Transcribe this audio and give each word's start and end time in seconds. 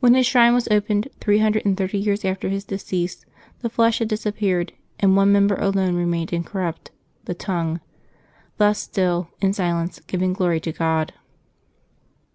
When 0.00 0.14
his 0.14 0.24
shrine 0.26 0.54
was 0.54 0.66
opened, 0.68 1.08
three 1.20 1.40
hundred 1.40 1.66
and 1.66 1.76
thirty 1.76 1.98
years 1.98 2.24
after 2.24 2.48
his 2.48 2.64
decease, 2.64 3.26
the 3.60 3.68
flesh 3.68 3.98
had 3.98 4.08
disappeared, 4.08 4.72
and 4.98 5.14
one 5.14 5.30
member 5.30 5.56
alone 5.56 5.94
remained 5.94 6.32
incorrupt, 6.32 6.90
the 7.26 7.34
tongue; 7.34 7.80
thus 8.56 8.78
still, 8.78 9.28
in 9.42 9.52
silence, 9.52 10.00
giving 10.06 10.32
glory 10.32 10.60
to 10.60 10.72
God. 10.72 11.12